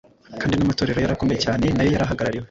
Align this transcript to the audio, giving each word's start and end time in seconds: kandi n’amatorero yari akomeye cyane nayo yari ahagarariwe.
kandi 0.39 0.55
n’amatorero 0.55 0.99
yari 0.99 1.13
akomeye 1.15 1.39
cyane 1.45 1.65
nayo 1.75 1.89
yari 1.93 2.05
ahagarariwe. 2.05 2.39